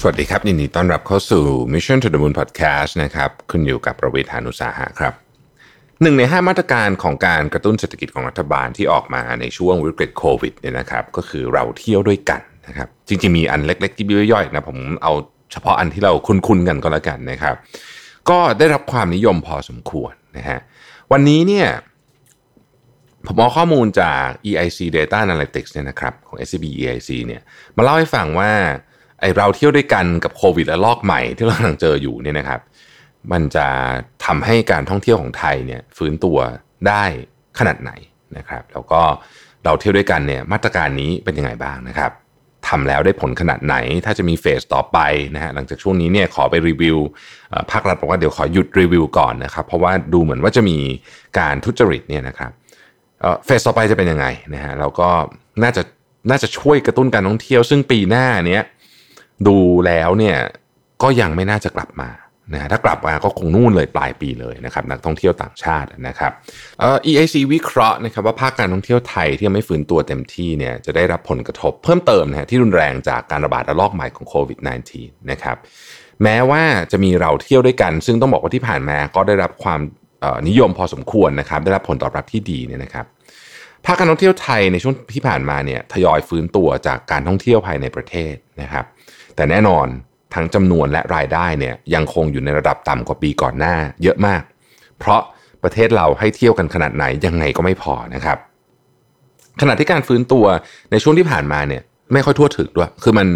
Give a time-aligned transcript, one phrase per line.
[0.00, 5.14] สวัสดีครับยินดีต้อนรับเข้าสู่ Mission to the Moon Podcast นะครับคุณอยู่กับประวิทยานุสาหะครับ
[6.02, 15.12] หนึ่งใน 5 มาตรการของการกระตุ้นเศรษฐกิจของรัฐบาลที่ออกมาในช่วงวิกฤตโควิดเนี่ยนะครับก็คือเราเที่ยวด้วยกันนะครับจริงๆมีอันเล็กๆที่ย่อยๆนะผมเอา
[15.52, 17.56] เฉพาะอันที่เราคุ้นๆกันก็แล้วกันนะครับ
[18.30, 20.58] ก็ได้รับความนิยมพอสมควรนะฮะ
[21.12, 21.68] วันนี้เนี่ย
[23.26, 27.42] ผมเอาข้อมูลจาก EIC Data Analytics เนี่ยนะครับของ SCB EIC เนี่ย
[27.76, 28.52] มาเล่าให้ฟังว่า
[29.20, 32.60] ไอเราเที่ยวด้วยกันกับโควิดและลอกใหม่ที่เรากำลังเจออยู่เนี่ยนะครับ
[33.32, 33.66] มันจะ
[34.24, 36.38] ทำให้การท่องเที่ยวของไทยเนี่ยฟื้นตัว
[36.88, 37.04] ได้
[37.58, 37.92] ขนาดไหน
[38.36, 39.02] นะครับ แล้วก็
[39.64, 42.12] เราเที่ยวด้วยกันเนี่ยมาตรการนี้เป็นยังไงบ้างนะครับ
[42.68, 44.98] ทำแล้วได้ผลขนาดไหน ถ้าจะมีเฟสต่อไป
[45.34, 46.98] นะฮะหลังจากช่วงนี้เนี่ยขอไปรีวิว
[47.70, 50.78] ภาครัฐบอกว่าเดี๋ยวขอหยุดรีวิวก่อนนะครับ เพราะว่าดูเหมือนว่าจะมี
[51.38, 52.50] การทุจริตเนี่ยนะครับ
[53.44, 55.10] เฟสต่อไปจะเป็นยังไงนะฮะเราก็
[55.62, 55.82] น่าจะ
[56.30, 58.62] น่าจะช่วยกระตุ้นการท่องเที่ยว ซึ่งปีหน้าเนี้ย
[59.48, 60.36] ดูแล้วเนี่ย
[61.02, 62.10] ก็ยังไม่น่าจะกลับมา
[62.52, 66.32] นะฮะถ้ากลับมาก็คงนู่นเลยปลายปีเลยนะครับนักท่องเที่ยวต่างชาตินะครับ
[66.80, 74.58] เอ่อ EIC วิเคราะห์นะครับว่าภาคการท่องเที่ยวไทยที่ยังไม่ฟื้นตัวเต็มที่เนี่ยจะได้รับผลกระทบเพิ่มเติมนะฮะที่รุนแรงจากการระบาดระลอกใหม่ของโควิด
[74.94, 75.56] -19 นะครับ
[76.22, 76.62] แม้ว่า
[76.92, 79.80] จะมีเราเที่ยวด้วยกัน ซึ่งต้องบอกว่าที่ผ่านมาก็ได้รับความ
[80.48, 83.06] นิยมพอสมควรนะครับได้รับผลตอบรับที่ดีเนี่ยนะครับ
[83.86, 88.84] ภาคการท่องเที่ยวไทยในช่วงที่ผ่านมาเนี่ยทยอยฟื้นตัวจากการท่องเที่ยวภายในประเทศนะครับ
[89.36, 89.86] แต่แน่นอน
[90.34, 94.42] ทั้งจำนวนและรายได้เนี่ยยังคงอยู่ในระดับต่ำกว่าปีก่อนหน้าเยอะมาก
[94.98, 95.20] เพราะ
[95.62, 98.38] ประเทศเราให้เที่ยวกันขนาดไหนยังไงก็ไม่พอนะครับ
[99.60, 100.44] ขณะที่การฟื้นตัว
[100.90, 103.26] ในช่วงที่ผ่านมาเนี่ยไม่ค่อยทั่วถึงด้วย คือมัน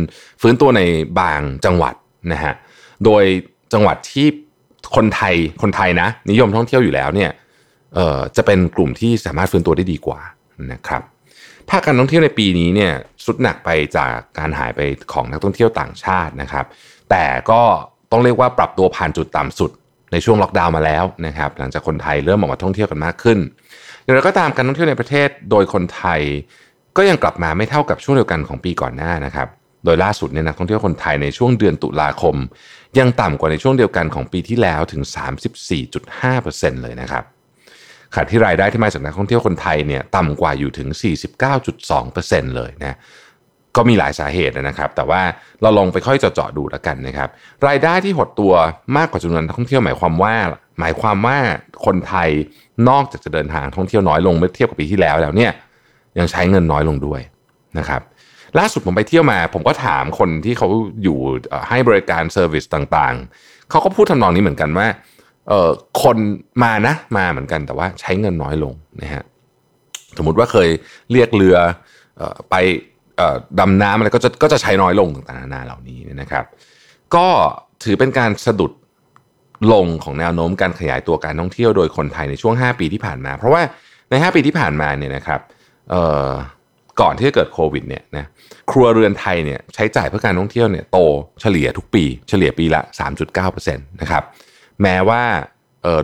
[0.41, 0.83] ฟื้นตัวใน
[1.21, 1.95] บางจังหวัด
[2.33, 2.55] นะฮะ
[3.05, 3.25] โดย
[3.73, 4.27] จังหวัดที่
[4.97, 7.31] คนไทยคนไทยนะ นิยมท่องเที่ยวอยู่แล้วเนี่ย
[7.95, 10.21] เออจะเป็นกลุ่มที่สามารถฟื้นตัวได้ดีกว่า
[10.73, 11.03] นะครับ
[11.71, 12.93] ภาคการท่องเที่ยวในปีนี้เนี่ย
[13.29, 14.81] สุดหนักไปจากการหายไป
[15.13, 16.67] ของนักท่องเที่ยวต่างชาตินะครับ
[17.11, 17.63] แต่ก็
[18.13, 19.71] ต้องเรียกว่าปรับตัวผ่านจุดต่ำสุด
[20.13, 23.39] ในช่วงล็อกดาวน์มาแล้วนะครับ หลังจากคนไทยเริ่มออกมาท่องเที่ยวกันมากขึ้น
[24.03, 26.21] อย่างไรก็ตามการท่องเที่ยวในประเทศโดยคนไทย
[26.97, 29.49] ก็ยังกลับมาไม่เท่ากับช่วงเดียวกันของปีก่อนหน้านะครับ
[29.85, 32.37] โดยล่าสุดเนี่ยนักท่องเที่ยวคนไทยในช่วงเดือนตุลาคม
[32.99, 35.03] ยังต่ำกว่าในช่วงเดียวกันของปีที่แล้วถึง
[35.73, 37.25] 34.5%เลยนะครับ
[38.15, 40.89] ขณะที่รายได้ที่มาจากนักท่องเที่ยวคนไทยเนี่ยต่ำกว่าอยู่ถึง
[41.73, 42.97] 49.2%เลยนะ
[43.77, 45.23] ก็มีหลายสาเหตุนะครับ แต่ว่า
[45.63, 47.29] เราลองไปค่อยเจาะดูแล้วกันนะครับ
[47.67, 48.53] รายได้ที่หดตัว
[48.97, 50.35] มากกว่าจำนวนนักท่องเที่ยวหมายความว่า
[50.81, 51.39] หมายความว่า
[51.87, 52.31] คนไทย
[52.89, 55.53] นอกจากจะเดินทางท่องเที่ยวน้อยลงเมื่อเทียบกับปีที่แล้วแล้วเนี่ย
[56.19, 57.21] ยังใช้เงินน้อยลงด้วย
[57.79, 58.03] นะครับ
[58.59, 60.69] ล่าสุดผมไปเที่ยวมา ผมก็ถามคนที่เขา
[61.03, 61.19] อยู่
[61.69, 64.87] ให้บริการเซอร์วิสต่างๆ เขาก็พูดทำนองนี้เหมือนกันว่า
[65.49, 65.71] เอ่อ
[66.03, 66.17] คน
[66.63, 69.25] มานะมาเหมือนกันแต่ว่าใช้เงินน้อยลงนะฮะ
[70.19, 70.69] สมมุติว่าเคย
[71.13, 71.57] เรียกเรือ
[72.21, 72.55] อไป
[73.61, 76.45] ดำน้ำอะไรก็จะก็จะใช้น้อยลงต่างๆนานาเหล่านี้นะครับ
[77.15, 77.27] ก็
[77.85, 78.73] ถือเป็นการสะดุด
[79.73, 83.63] ลงของแนวโน้มการขยายตัวการท่องเที่ยวโดยคนไทยในช่วง 5 ปีที่ผ่านมา เพราะว่า
[84.11, 85.41] ใน 5 ปีที่ผ่านมาเนี่ยนะครับ
[87.01, 88.25] ก่อนที่จะเกิดโควิดเนี่ยนะ
[88.71, 90.99] ครัวเรือนไทยเนี่ยใช้จ่ายเพื่อการท่องเที่ยวเนี่ยโต
[91.41, 92.83] เฉลี่ยทุกปี เฉลี่ยปีละ
[93.29, 94.23] 3.9%นะครับ
[94.83, 95.23] แม้ว่า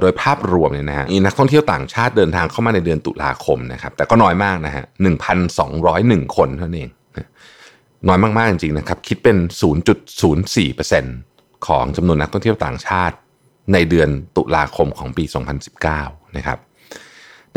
[0.00, 6.90] โดยภาพรวมเนี่ยนะฮะมีนักท่องเที่ยวต่างชาติเดินทางเข้ามาในเดือนตุลาคมนะครับ แต่ก็น้อยมากนะฮะหนึ่งพันสองร้อยหนึ่งคนเท่านั้นเอง
[8.08, 9.36] น้อยมาก ๆ จริง ๆ นะครับ คิดเป็น
[10.92, 13.16] 0.04%ของจำนวนนักท่องเที่ยวต่างชาติ
[13.72, 15.24] ในเดือนตุลาคมของปี
[15.80, 16.58] 2019 นะครับ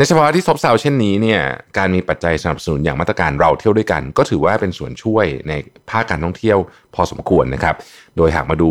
[0.00, 1.40] นสภาวะที่ซบเซาเช่นนี้เนี่ย
[1.78, 5.52] การมีปัจจัยสนับสนุนอย่างมาตรการเราเที่ยวด้วยกัน ก็ถือว่าเป็นส่วนช่วยใน
[5.90, 6.58] ภาคการท่องเที่ยว
[6.94, 7.74] พอสมควรนะครับ
[8.16, 8.70] โดยหากมาดู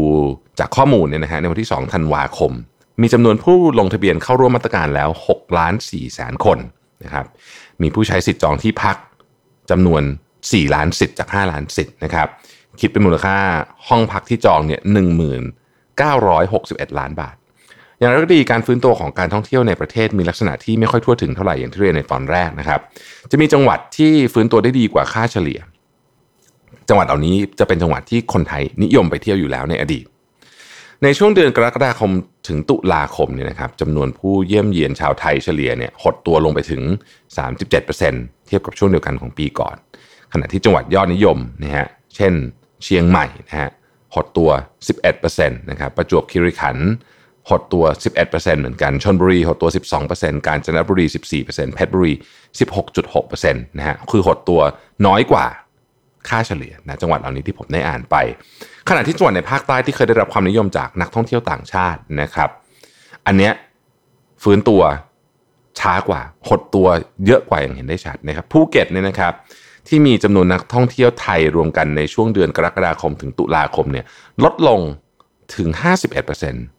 [0.59, 2.51] จากข้อมูลเนี่ยนะฮะในวันที่ 2 ธันวาคม
[3.01, 6.57] มีจำนวนผู้ลงทะเบียนเข้าร่วมมาตรการแล้ว6ล้าน4แสนคน
[7.03, 7.25] นะครับ
[7.81, 8.95] มีผู้ใช้สิทธิ์จองที่พัก
[9.71, 10.03] จำนวน
[10.39, 12.27] 4 ล้านสิทธิ์จาก 5 ล้านสิทธิ์นะครับ
[12.79, 13.37] คิดเป็นมูลค่า
[13.87, 14.81] ห้องพักที่จองเนี่ย
[16.09, 17.35] 1961 ล้านบาท
[17.99, 22.79] อย่างไรก็ดีการฟื้นตัวของการท่องเที่ยวในประเทศมีลักษณะที่ไม่ค่อยทั่วถึงเท่าไหร่อย่างที่เรียนในตอนแรกนะครับ
[23.31, 25.59] จะมีจังหวัดที่ฟื้นตัวได้ดีกว่าค่าเฉลี่ย
[26.89, 30.05] จังหวัดเหล่านี้จะเป็นจังหวัดที่คนไทยนิยมไปเที่ยวอยู่แล้วในอดีต
[31.03, 32.11] ในช่วงเดือนกรกฎาคม
[32.47, 36.81] ถึงตุลาคมเนี่ยนะครับจำนวนผู้เยี่ยมเยียนชาวไทยเฉลี่ยเนี่ยหดตัวลงไปถึง
[37.65, 39.75] 37%เทียบกับช่วงเดียวกันของปีก่อน
[40.33, 42.33] ขณะที่จังหวัดยอดนิยมนะฮะเช่น
[42.83, 43.69] เชียงใหม่นะฮะ
[44.15, 44.49] หดตัว
[45.09, 46.89] 11%นะครับประจวบคีรีขันธ์
[47.49, 47.85] หดตัว
[48.23, 49.69] 11%เหมือนกัน ชนบุรีหดตัว
[50.07, 51.05] 12%กาญจนบุรี
[51.39, 52.13] 14%เพชรบุรี
[52.79, 54.61] 16.6%นะฮะ คือหดตัว
[55.07, 55.45] น้อยกว่า
[56.29, 58.15] ค่าเฉลี่ยนะจังหวัดเหล่านี้ที่ผมได้อ่านไป
[58.89, 62.49] ขณะที่จังหวัดในภาคใต้ที่เคยได้รับความนิยมจากนักท่องเที่ยวต่างชาตินะครับ
[63.25, 63.53] อันเนี้ย
[64.43, 64.81] ฟื้นตัว
[65.79, 66.87] ช้ากว่า หดตัว
[67.25, 69.33] เยอะกว่าอย่างเห็นได้ชัดนะครับ ภูเก็ตเนี่ยนะครับ
[69.87, 74.05] ที่มีจำนวนนักท่องเที่ยวไทยรวมกันในช่วงเดือนกรกฎาคมถึงตุลาคมเนี่ย
[74.43, 74.79] ลดลง
[75.55, 75.67] ถึง
[76.25, 76.76] 51%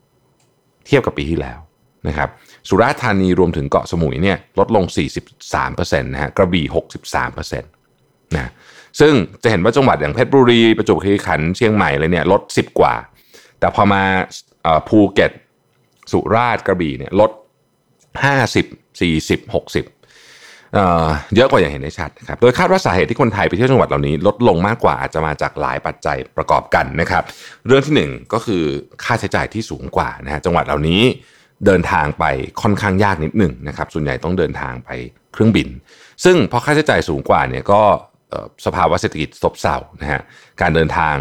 [0.89, 1.59] เทียบกับปีที่แล้ว
[2.09, 2.29] นะครับ
[2.69, 4.85] สุราษฎร์ธานีรวมถึงเกาะสมุยเนี่ยลดลง
[5.45, 6.67] 43%นะฮะกระบี่
[7.35, 8.51] 63%นะ
[9.01, 9.13] ซึ่ง
[9.43, 12.95] จะเห็นว่าจังหวัดอย่างเพชรบุรีประจวบคีรีขันธ์เชียงใหม่เลยเนี่ยลด 10 กว่า
[13.59, 14.03] แต่พอมา
[14.89, 15.33] ภูเก็ต
[16.13, 17.31] สุราษฎร์กระบี่เนี่ยลด
[18.23, 19.98] 50 40 60
[21.37, 27.23] เยอะกว่าอย่างเห็นได้ชัดนะครับ โดยคาดว่าสาเหตุที่คนไทยไปเที่ยวจังหวัดเหล่านี้ ลดลงมากกว่าอาจจะมาจากหลายปัจจัยประกอบกันนะครับ
[27.67, 28.63] เรื่องที่ 1 ก็คือ
[29.05, 31.03] ค่าใช้จ่ายที่สูงกว่านะฮะจังหวัดเหล่านี้
[31.67, 32.25] เดินทางไป
[32.63, 34.91] ค่อนข้างยากนิดหนึ่งนะครับ ส่วนใหญ่ต้องเดินทางไป
[35.33, 35.69] เครื่องบิน
[36.25, 37.83] ซึ่งพอค่าใช้จ่ายสูงกว่าเนี่ยก็
[38.67, 40.21] สภาวะเศรษฐกิจซบเซานะฮะ
[40.61, 41.17] การเดินทาง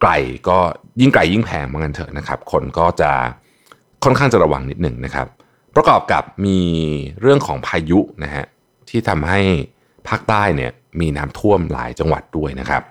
[0.00, 0.10] ไกล
[0.48, 0.58] ก็
[1.00, 3.10] ยิ่งไกลยิ่งแพงเหมือนกันเถอะนะครับ คนก็จะ
[4.04, 5.26] ค่อนข้างจะระวังนิดหนึ่งนะครับ
[5.76, 6.58] ประกอบกับมี
[7.20, 8.44] เรื่องของพายุนะฮะ
[8.90, 9.40] ที่ทำให้
[10.08, 12.82] ภาคใต้เนี่ยมีน้ำท่วมหลายจังหวัดด้วยนะครับ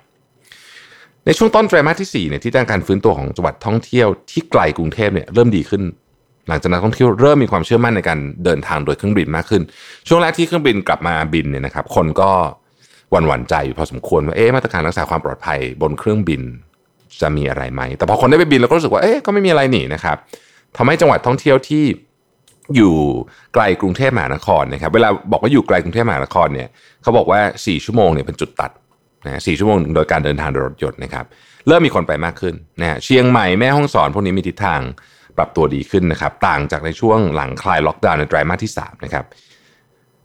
[1.26, 5.84] ในช่วงต้นไตรมาสที่4เนี่ยที่ด้านการฟื้นตัวของจังหวัดท่องเที่ยวที่ไกลกรุงเทพเนี่ยเริ่มดีขึ้น
[6.48, 9.62] หลังจากนักท่องเที่ยวเริ่มมีความเชื่อมั่นในการเดินทางโดยเครื่องบินมากขึ้น
[10.08, 12.32] ช่วงแรกที่เครื่องบินกลับมาบินเนี่ยนะครับคนก็
[13.12, 16.42] หวั่นหวั่นใจอยู่พอสมควรว่าเอ๊ะมาตรการรักษาความปลอดภัยบนเครื่องบิน
[17.22, 20.18] จะมีอะไรไหม แต่พอคนได้ไปบินเราก็รู้สึกว่าเอ๊ะก็ไม่มีอะไรหนีนะครับ
[20.78, 21.84] ทำให้จังหวัดท่องเที่ยวที่
[22.76, 22.94] อยู่
[23.54, 26.68] ไกลกรุงเทพมหานครนะครับ เวลาบอกว่าอยู่ไกลกรุงเทพมหานครเนี่ย
[27.04, 28.72] เขาบอกว่า 4 ชั่วโมงเนี่ยเป็นจุดตัด
[29.26, 31.26] นะสชั่วโมงโดยการเดินทางโดยรถยนต์นะครับ
[31.68, 34.82] เริ่มมีคนไปมากขึ้นนะเชียงใหม่แม่ฮ่องสอนพวกนี้มีทิศทาง
[35.38, 39.26] ปรับตัวดีขึ้นนะครับ ต่างจากในช่วงหลังคลายล็อกดาวน์ในไตรมาสที่3นะครับ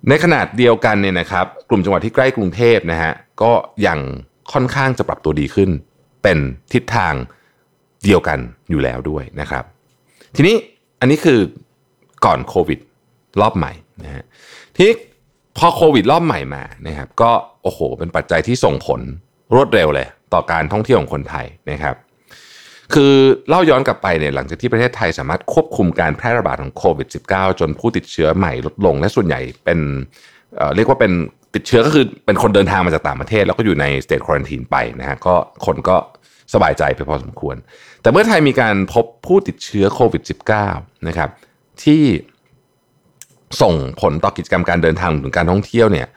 [0.09, 3.53] ในขนาดเดียวกันเนี่ยนะครับ กลุ่มจังหวัดที่ใกล้กรุงเทพนะฮะก็
[3.87, 3.99] ยัง
[4.53, 5.71] ค่อนข้างจะปรับตัวดีขึ้น
[6.23, 6.39] เป็น
[6.73, 7.15] ทิศทาง
[8.05, 8.39] เดียวกัน
[8.71, 9.65] อยู่แล้วด้วยนะครับ
[10.37, 10.57] ทีนี้
[11.01, 11.41] อันนี้คือ
[12.25, 12.78] ก่อนโควิด
[13.40, 13.72] รอบใหม่
[14.05, 14.25] นะฮะ
[14.76, 14.90] ที่
[15.58, 17.31] พอโควิดรอบใหม่มานะครับ ก็
[17.62, 19.00] โอ้โห เป็นปัจจัยที่ส่งผล
[19.55, 21.96] รวดเร็วเลย ต่อการท่องเที่ยวของคนไทยนะครับ
[22.94, 23.14] คือ
[23.49, 29.78] เล่าย้อนกลับไปเนี่ยหลังจากที่ประเทศไทยสามารถควบคุมการแพร่ระบาดของโควิด -19 จนผู้ติดเชื้อใหม่ลดลง และส่วนใหญ่เป็น
[30.56, 31.12] เเรียกว่าเป็น
[31.55, 35.34] ติดเชื้อก็คือเป็นคนเดินทางมาจากต่างประเทศ แล้วก็อยู่ในสเตทควอนตีนไปนะฮะก็
[35.67, 35.96] คนก็
[36.55, 37.56] สบายใจไปพอสมควร
[38.02, 40.22] แต่เมื่อไทยมีการพบผู้ติดเชื้อโควิด
[40.64, 41.28] -19 นะครับ
[41.85, 42.03] ที่
[43.62, 46.09] ส่งผลต่อกิจกรรมการเดินทางถึงการท่องเที่ยวเนี่ย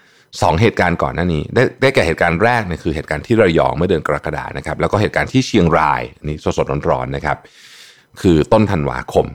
[0.42, 7.38] สองเหตุการณ์ก่อนหน้านี้ ได้ได้แก่เหตุการณ์แรกเนี่ยคือเหตุการณ์ที่ระยองเมื่อเดือนกรกฎานะครับ แล้วก็เหตุการณ์ที่เชียงรายนี่สดๆร้อนๆนะครับ
[8.22, 9.28] คือต้นธันวาคม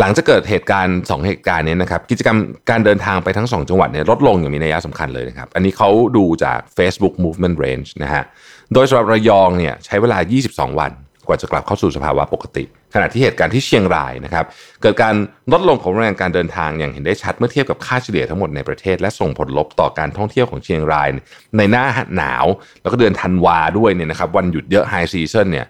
[0.00, 2.38] หลังจากเกิดเหตุการณ์ 2 เหตุการณ์นี้นะครับ กิจกรรม
[2.70, 8.24] การเดินทางไปทั้ง 2 จังหวัดเนี่ยลดลงอย่างมีนัยสำคัญเลยนะครับ อันนี้เขาดูจาก Facebook Movement Range นะฮะ
[8.72, 10.18] โดยสำหรับระยองเนี่ยใช้เวลา
[10.48, 10.92] 22 วัน
[11.26, 12.64] กว่าจะกลับเข้าสู่สภาวะปกติ
[12.94, 14.44] ขณะที่เหตุการณ์ที่เชียงรายนะครับ
[14.82, 15.14] เกิดการ
[15.52, 21.08] ลดลงของแรงการเดินทางอย่างเห็นได้ชัดเมื่อเทียบกับค่าเฉลี่ยทั้งหมดในประเทศ และส่งผลลบต่อการท่องเที่ยวของเชียงราย
[21.56, 21.84] ในหน้า
[22.16, 22.46] หนาว
[22.82, 25.66] แล้วก็เดือนธันวาด้วยเนี่ยนะครับวันหยุดเยอะไฮซีซันเนี่ย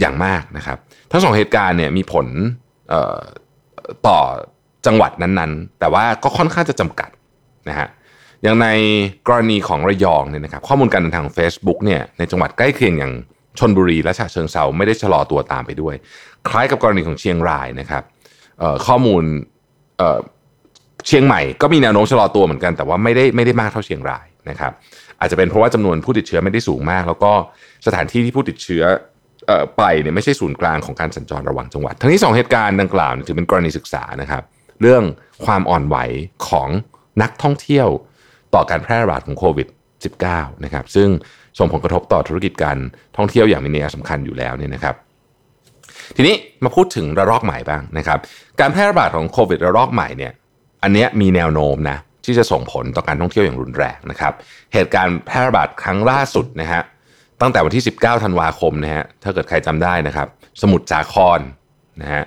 [0.00, 0.78] อย่างมากนะครับ
[1.10, 2.26] ทั้งสองเหตุการณ์เนี่ยมีผล
[4.06, 4.18] ต่อ
[4.86, 7.10] จังหวัดนั้นๆ แต่ว่าก็ค่อนข้างจะจำกัด
[7.68, 7.88] นะฮะ
[8.42, 8.68] อย่างใน
[9.28, 13.12] กรณีของระยองเนี่ยนะครับข้อมูลการเดินทางของ Facebook เนี่ยในจังหวัดใกล้เคียงอย่าง
[13.58, 15.94] ชนบุรีและฉะเชิงเซาไม่ได้ชะลอตัวตามไปด้วย
[16.48, 18.02] คล้ายกับกรณีของเชียงรายนะครับ
[18.86, 19.24] ข้อมูล
[21.06, 24.72] เชียงใหม่ก็มีแนวโน้มชะลอตัวเหมือนกัน แต่ว่าไม่ได้ไม่ได้มากเท่าเชียงรายนะครับ
[25.20, 27.32] อาจจะเป็นเพราะว่าจำนวนผู้ติดเชื้อไม่ได้สูงมาก แล้วก็
[27.86, 28.84] สถานที่ที่ผู้ติดเชื้อ
[29.78, 34.42] ไปเนี่ยไม่ใช่ศูนย์กลางของการสัญจรระหว่างจังหวัด ทั้งนี้สองเหตุการณ์ดังกล่าวถือเป็นกรณีศึกษานะครับ
[34.80, 35.02] เรื่อง
[35.44, 35.96] ความอ่อนไหว
[36.48, 36.68] ของ
[37.22, 37.88] นักท่องเที่ยว
[38.54, 39.68] ต่อการแพร่ระบาดของโควิด
[40.16, 41.08] -19 นะครับซึ่ง
[41.58, 42.78] ส่งผลกระทบต่อธุรกิจการ
[43.16, 44.94] ท่องเที่ยวอย่างมีนัยสำคัญอยู่แล้วเนี่ยนะครับ
[46.16, 48.18] ทีนี้มาพูดถึงระลอกใหม่บ้างนะครับ
[48.60, 50.32] การแพร่ระบาดของโควิดระลอกใหม่เนี่ย
[50.82, 54.32] อันนี้มีแนวโน้มนะที่จะส่งผลต่อการท่องเที่ยวอย่างรุนแรงนะครับ
[54.72, 56.82] เหตุการณ์แพร่ระบาดครั้งล่าสุดนะฮะ
[57.40, 60.28] ตั้งแต่วันที่ 19ธันวาคมนะฮะถ้าเกิดใครจำได้นะครับ
[60.62, 61.40] สมุทรสาคร
[62.02, 62.22] นะฮะ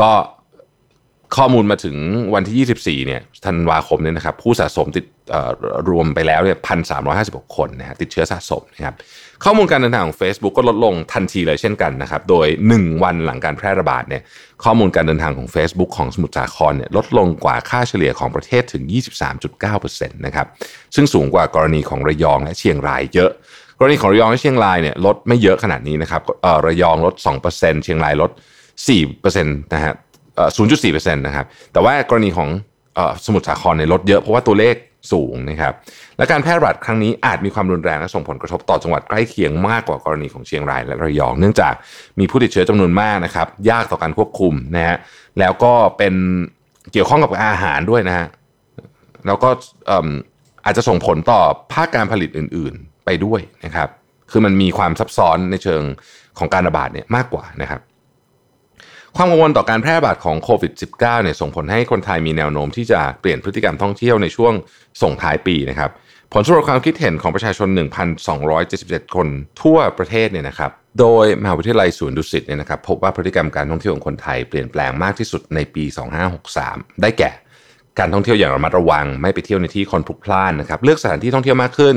[0.00, 0.10] ก็
[1.36, 1.96] ข้อมูลมาถึง
[2.34, 5.04] วันที่ 24 เนี่ยธันวาคมเนี่ยนะครับผู้สะสมติด
[5.90, 7.02] รวมไปแล้วเนี่ยพันสาม
[7.56, 8.94] คนนะฮะติดเชื้อสะสมนะครับ
[9.44, 14.22] ข้อมูลการเดินทางของ Facebook ก็ลดลงทันทีเลยเช่นกันนะครับโดย 1 วันหลังการแพร่ระบาดเนี่ย
[14.64, 18.82] ข้อมูลการเดินทางของ Facebook ของสมุทรสาครเนี่ยลดลงกว่าค่าเฉลี่ยของประเทศถึง
[19.54, 20.46] 23.9%นะครับ
[20.94, 23.30] ซึ่งสูงกว่ากรณีของระยองและเชียงรายเยอะ
[23.78, 26.22] กรณีของระยองและเชียงรายเนี่ยลดไม่เยอะขนาดนี้นะครับ
[26.66, 27.14] ระยองลด
[27.50, 28.30] 2%เชียงรายลด
[28.86, 29.94] 4%นะฮะ
[30.36, 32.48] 0.4%นะครับ แต่ว่ากรณีของ
[33.24, 34.76] สมุทรสาครในลดเยอะเพราะว่าตัวเลข
[35.12, 35.72] สูงนะครับ
[36.18, 41.74] และการแพร่ระบาดครั้งนี้อาจมีความรุนแรงและส่งผลกระทบต่อจังหวัดใกล้เคียงมากกว่ากรณีของเชียงรายและระยอง เนื่องจาก
[42.18, 44.96] มีผู้ติดเชื้อจำนวนมากนะครับ ยากต่อการควบคุมนะฮะ
[45.38, 46.14] แล้วก็เป็น
[46.92, 48.26] เกี่ยวข้องกับอาหารด้วยนะฮะ
[49.26, 49.48] แล้วก็
[50.64, 51.40] อาจจะส่งผลต่อ
[51.72, 53.88] ภาคการผลิตอื่น ๆ ไปด้วยนะครับ
[54.30, 55.82] คือมันมีความซับซ้อนในเชิง
[56.38, 57.80] ของการระบาดเนี่ยมากกว่านะครับ
[59.18, 64.52] ความกังวลต่อการแพร่ระบาดของโควิด -19 เนี่ยส่งผลให้คนไทยมีแนวโน้มที่จะเปลี่ยนพฤติกรรมท่องเที่ยวในช่วง
[65.02, 65.90] ส่งท้ายปีนะครับ
[66.32, 67.68] ผลสำรวจความคิดเห็นของประชาชน
[68.42, 69.28] 1,277 คน
[69.62, 70.70] ทั่วประเทศเนี่ยนะครับ
[71.00, 75.84] โดยมหาวิทยาลัยศูนย์ดุสิตเนี่ยนะครับพบว่าพฤติกรรมการท่องเที่ยวของคนไทยเปลี่ยนแปลงมากที่สุดในปี
[76.42, 77.30] 2563 ได้แก่
[77.98, 81.96] การท่องเที่ยวอย่างระมัดระวัง ไม่ไปเที่ยวในที่คนพลุกพล่านนะครับเลือกสถานที่ท่องเที่ยวมากขึ้น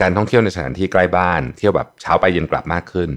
[0.00, 3.10] การท่องเที่ยวในสถานที่ใกล้บ้าน เที่ยวแบบเช้าไปเย็นกลับมากขึ้น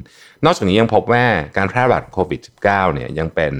[0.46, 1.24] นอกจากนี้ยังพบว่า
[1.58, 3.54] การแพร่ระบาดโควิด -19 เนี่ยยังเป็น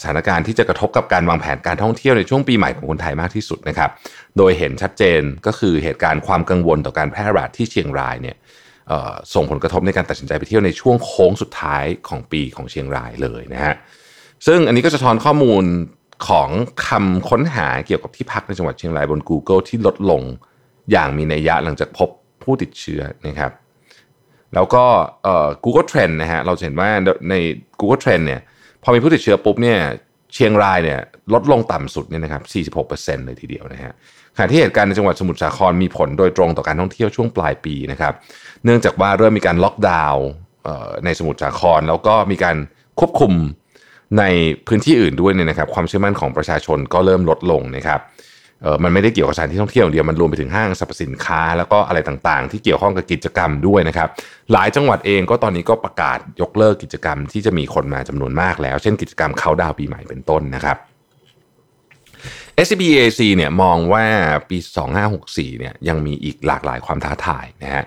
[0.00, 3.90] สถานการณ์ที่จะกระทบกับการวางแผนการท่องเที่ยวในช่วงปีใหม่ของคนไทยมากที่สุดนะครับ
[4.38, 8.36] โดยเห็นชัดเจนก็คือเหตุการณ์ความกังวลต่อการแพร่ระบาดที่เชียงรายเนี่ย
[9.34, 13.74] ส่งผลกระทบในการตัดสินใจไปเที่ยวในช่วงโค้งสุดท้ายของปีของเชียงรายเลยนะฮะ
[14.46, 15.64] ซึ่งอันนี้ก็จะทอนข้อมูล
[16.28, 16.48] ของ
[16.86, 20.22] คำค้นหาเกี่ยวกับที่พักในจังหวัดเชียงรายบน Google ที่ลดลง
[20.90, 22.08] อย่างมีนัยยะหลังจากพบ
[22.42, 23.52] ผู้ติดเชื้อนะครับ
[24.54, 24.84] แล้วก็
[25.64, 26.90] Google Trend นะฮะเราเห็นว่า
[27.30, 27.34] ใน
[27.80, 28.40] Google Trend เนี่ย
[28.82, 29.78] พอมีผู้ติดเชื้อปุ๊บเนี่ย
[30.34, 31.00] เชียงรายเนี่ย
[31.34, 32.42] ลดลงต่ำสุดเนี่ยนะครับ
[32.84, 33.92] 46%เลยทีเดียวนะฮะ
[34.36, 38.12] ขณะที่เหตุการณ์ในจังหวัดสมุทรสาครมีผลโดยตรงต่อการท่องเที่ยวช่วงปลายปีนะครับ
[38.64, 40.26] เนื่องจากว่าเริ่มมีการล็อกดาวน์
[41.04, 42.56] ในสมุทรสาคร แล้วก็มีการ
[42.98, 43.32] ควบคุม
[44.18, 44.24] ใน
[44.66, 48.00] พื้นที่อื่นด้วยเนี่ยนะครับความเชื่อมั่นของประชาชนก็เริ่มลดลงนะครับ
[48.62, 54.08] เออมันไม่ได้เกี่ยวกับสถานที่ท่องเที่ยวอย่างเดียวมันรวมไปถึงห้างสรรพสินค้า แล้วก็อะไรต่างๆ ที่เกี่ยวข้องกับกิจกรรมด้วยนะครับ
[54.52, 60.76] หลายจังหวัดเองก็ตอนนี้ก็ประกาศยกเลิกกิจกรรมที่จะมีคนมาจำนวนมากแล้ว เช่นกิจกรรมเขาดาวปีใหม่เป็นต้นนะครับ
[62.66, 64.04] SBAc เนี่ยมองว่า
[64.48, 64.58] ปี
[65.08, 67.84] 2564เนี่ยยังมีอีกหลากหลายความท้าทายนะฮะ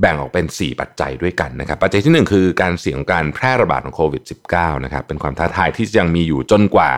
[0.00, 4.22] แบ่งออกเป็น 4 ปัจจัยด้วยกันนะครับ ปัจจัยที่ 1 คือการเสี่ยงการแพร่ระบาดของโควิด
[4.52, 6.90] -19 นะครับ เป็นความท้าทายที่ยังมีอยู่จนกว่า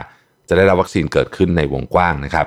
[0.48, 2.46] จะได้รับวัคซีนเกิดขึ้นในวงกว้างนะครับ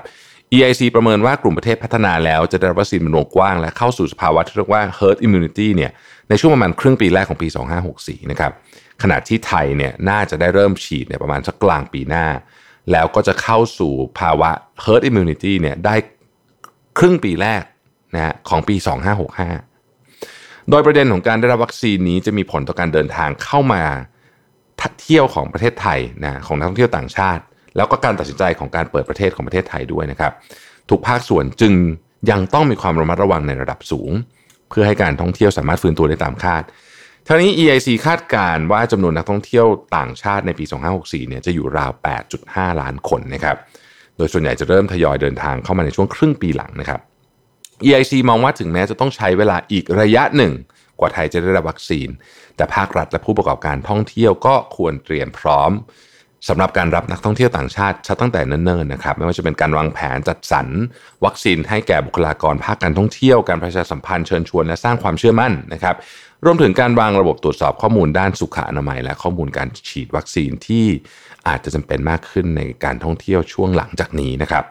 [0.54, 5.92] EIC ประเมินว่ากลุ่มประเทศพัฒนาแล้วจะได้รับวัคซีนเป็นวงกว้าง และเข้าสู่สภาวะที่เรียกว่า herd immunity เนี่ย
[6.30, 7.48] ในช่วงประมาณครึ่งปีแรกของปี
[7.90, 8.52] 2564 นะครับ
[9.02, 12.26] ขณะที่ไทยเนี่ยน่าจะได้เริ่มฉีดเนี่ยประมาณสักกลางปีหน้า
[12.92, 14.50] แล้วก็จะเข้าสู่ภาวะ
[14.84, 15.96] herd immunity เนี่ยได้
[17.00, 17.64] ครึ่งปีแรก
[18.16, 19.71] นะของปี 2565
[20.70, 23.84] โดยประเด็นของการได้รับวัคซีนนี้จะมีผลต่อการเดินทางเข้ามา
[25.02, 27.44] เที่ยวของประเทศไทยนะของนักท่องเที่ยวต่างชาติ
[27.76, 30.32] แล้วก็การตัดสินใจของการเปิดประเทศของประเทศไทยด้วยนะครับ
[30.90, 31.74] ทุกภาคส่วนจึง
[32.32, 34.12] ยังต้องมีความระมัดระวังในระดับสูง
[34.70, 36.64] เพื่อให้การท่องเที่ยวสามารถฟื้นตัวได้ตามคาด
[37.28, 39.66] ทั้งนี้ EIC คาดการว่าจำนวนนักท่องเที่ยว
[39.98, 40.66] ต่างชาติในปี
[40.98, 41.92] 2564 เนี่ยจะอยู่ราว
[42.36, 43.58] 8.5 ล้านคนนะครับ
[44.18, 47.02] โดยส่วนใหญ่จะเริ่มทยอยเดินทางเข้ามาในช่วงครึ่งปีหลังนะครับ
[47.86, 50.54] EIC มองว่าถึงแม้จะต้องใช้เวลาอีกระยะหนึ่ง
[51.00, 52.08] กว่าไทยจะได้รับวัคซีน
[52.56, 55.72] แต่ภาครัฐและผู้ประกอบการท่องเที่ยวก็ควรเตรียมพร้อม
[56.50, 60.68] สำหรับการรับนักท่องเที่ยวต่างชาติชัดตั้งแต่เนิ่นๆนะครับไม่ว่าจะเป็นการวางแผนจัดสรร
[61.26, 65.96] วัคซีนให้แก่บุคลากรภาคการท่องเที่ยวการประชาสัมพันธ์เชิญชวนและสร้างความเชื่อมั่นนะครับ
[66.46, 70.86] รวมถึงการวางระบบตรวจสอบข้อมูลด้านสุขอนามัย และข้อมูลการฉีดวัคซีนที่
[71.48, 74.64] อาจจะจำเป็นมากขึ้นในการท่องเที่ยวช่วงหลังจากนี้นะครับ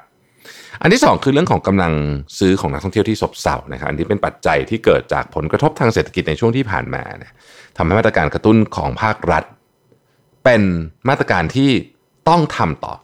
[0.82, 1.92] อันที่ 2 คือเรื่องของกำลัง
[2.38, 7.02] ซื้อของนักท่องเที่ยวที่ซบเซานะครับอันนี้เป็นปัจจัยที่เกิดจากผลกระทบทางเศรษฐกิจในช่วงที่ผ่านมา
[7.76, 9.44] ทำให้มาตรการกระตุ้นของภาครัฐ
[10.44, 10.62] เป็น
[11.08, 11.70] มาตรการที่
[12.28, 12.94] ต้องทำต่อ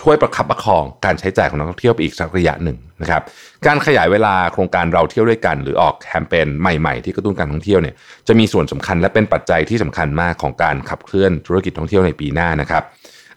[0.00, 3.22] ช่วยประคับประคองการใช้จ่ายของนักท่องเที่ยวไปอีกสักระยะหนึ่งนะครับ
[3.66, 7.94] การขยายเวลาโครงการเราเที่ยวด้วยกัน หรือออกแคมเปญใหม่ๆ ที่กระตุ้นการท่องเที่ยวเนี่ย
[8.28, 12.82] จะมีส่วนสำคัญและเป็นปัจจัยที่สำคัญมากของการขับเคลื่อนธุรกิจท่องเที่ยวในปีหน้านะครับ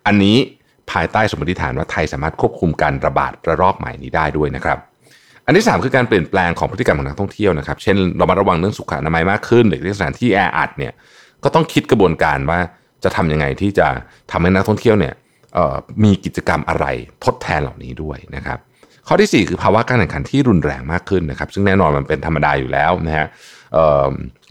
[0.08, 0.38] อันนี้
[0.92, 4.78] ภายใต้สมมติฐานว่าไทยสามารถควบคุมการระบาดระลอกใหม่นี้ได้ด้วยนะครับ
[5.46, 10.94] อันที่ 3 คือการเปลี่ยนแปลงของพฤติกรรมของนักท่องเที่ยวนะครับเช่นเรามาระวังเรื่องสุขอนามัยมากขึ้นหรือที่สถานที่แออัดเนี่ย
[11.44, 12.60] ก็ต้องคิดกระบวนการว่า
[13.04, 13.88] จะทำยังไงที่จะ
[14.32, 15.14] ทำให้นักท่องเที่ยวเนี่ย
[16.04, 16.86] มีกิจกรรมอะไร
[17.26, 18.60] ทดแทนเหล่านี้ด้วยนะครับ
[19.08, 23.28] ข้อที่ 4 คือภาวะการแข่งขันที่รุนแรงมากขึ้นนะครับซึ่งแน่นอนมันเป็นธรรมดาอยู่แล้วนะฮะ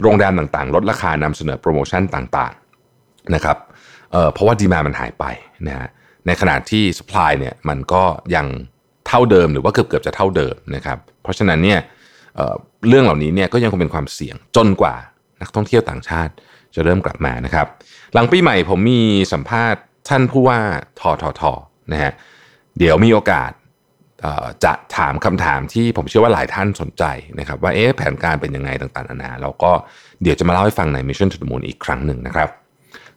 [0.02, 3.56] โรงแรมต่างๆ ลดราคานำเสนอโปรโมชั่นต่างๆนะครับ
[4.12, 5.24] เเพราะว่าดีมามันหายไป
[5.68, 5.88] นะฮะ
[6.26, 8.02] ในขณะที่สป라이เนี่ยมันก็
[8.34, 8.46] ยัง
[9.06, 11.80] เท่าเดิมหรือว่าเกือบเกือบจะเท่าเดิมนะครับเพราะฉะนั้นเนี่ย
[12.36, 14.94] เเรื่องเหล่านี้เนี่ยก็ยังคงเป็นความเสี่ยงจนกว่า
[15.40, 16.32] นักท่องเที่ยวต่างชาติ
[16.74, 17.66] จะเริ่มกลับมานะครับ
[18.14, 19.00] หลังปีใหม่ผมมี
[19.32, 20.60] สัมภาษณ์ท่านผู้ว่า
[21.00, 21.52] ทอทอทอ
[21.92, 22.12] นะฮะ
[22.78, 23.50] เดี๋ยวมีโอกาส
[24.64, 27.04] จะถามคำถามที่ผมเชื่อว่าหลายท่านสนใจ
[27.38, 29.72] นะครับว่าเอ๊ะแผนการเป็นยังไงต่างๆนานาเราก็
[30.22, 32.48] เดี๋ยวจะมาเล่าให้ฟังใน Mission to the Moon อีกครั้งหนึ่งนะครับ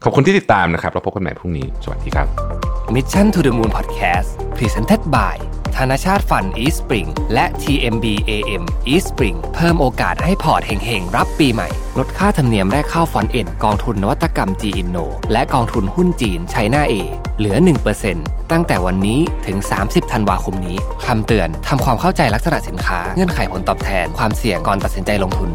[0.03, 5.35] ขอบคุณที่ติดตามนะครับ แล้วพบกันใหม่พรุ่งนี้ สวัสดีครับ Mission to the Moon Podcast Presented by
[5.75, 16.93] ธนชาติฟัน East Spring และ TMB AM East Spring เพิ่มโอกาสให้พอร์ตเฮงๆ รับปีใหม่ ลดค่าธรรมเนียมแรกเข้าฟอนเอ็นกองทุนนวัตกรรม G Inno และกองทุนหุ้นจีนไชน่าเอ
[17.37, 17.55] เหลือ
[18.03, 25.49] 1%ตั้งแต่วันนี้ถึง 30 ธันวาคมนี้ คำเตือน ทำความเข้าใจลักษณะสินค้า เงื่อนไขผลตอบแทน ความเสี่ยงก่อนตัดสินใจลงทุน